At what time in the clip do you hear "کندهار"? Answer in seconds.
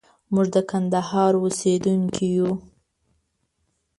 0.69-1.33